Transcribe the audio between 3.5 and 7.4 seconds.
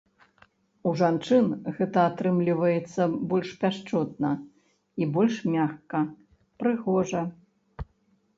пяшчотна і больш мякка, прыгожа.